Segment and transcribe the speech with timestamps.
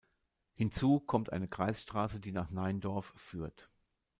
[0.53, 3.69] Hinzu kommt eine Kreisstraße, die nach Neindorf führt.